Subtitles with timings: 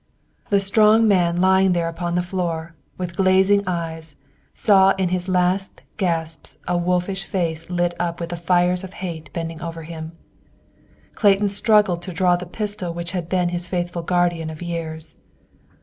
[0.49, 4.15] The strong man lying there upon the floor, with glazing eyes,
[4.55, 9.31] saw in his last gasps a wolfish face lit up with the fires of hate
[9.31, 10.13] bending over him.
[11.13, 15.21] Clayton struggled to draw the pistol which had been his faithful guardian of years.